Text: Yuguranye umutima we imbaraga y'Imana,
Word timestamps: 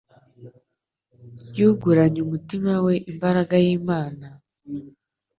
Yuguranye 1.57 2.19
umutima 2.27 2.71
we 2.85 2.93
imbaraga 3.11 3.53
y'Imana, 3.65 4.27